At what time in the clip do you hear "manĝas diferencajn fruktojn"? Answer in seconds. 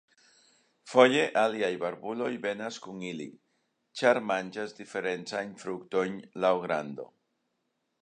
4.33-6.21